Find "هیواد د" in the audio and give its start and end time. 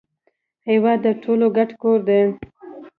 0.69-1.07